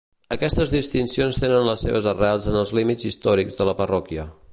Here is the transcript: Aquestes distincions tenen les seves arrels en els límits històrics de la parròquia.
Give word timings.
Aquestes 0.35 0.71
distincions 0.75 1.37
tenen 1.43 1.67
les 1.67 1.83
seves 1.87 2.07
arrels 2.13 2.47
en 2.53 2.57
els 2.63 2.73
límits 2.79 3.09
històrics 3.11 3.61
de 3.61 3.69
la 3.71 3.77
parròquia. 3.83 4.27